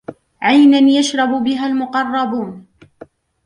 عَيْنًا 0.41 0.77
يَشْرَبُ 0.77 1.43
بِهَا 1.43 1.67
الْمُقَرَّبُونَ 1.67 2.65